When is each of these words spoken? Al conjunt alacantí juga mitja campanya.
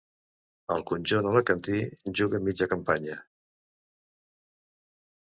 Al 0.75 0.85
conjunt 0.91 1.29
alacantí 1.33 1.83
juga 2.23 2.41
mitja 2.49 2.71
campanya. 2.75 3.21